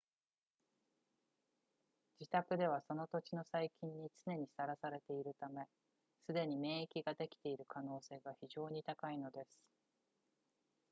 [2.19, 5.67] 自宅ではその土地の細菌に常にさらされているため
[6.25, 9.61] すでに免疫ができている可能性が非常に高いのです